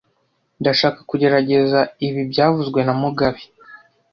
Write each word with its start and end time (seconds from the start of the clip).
Ndashaka 0.61 0.99
kugerageza 1.09 1.79
ibi 2.07 2.21
byavuzwe 2.31 2.79
na 2.83 2.93
mugabe 3.01 3.41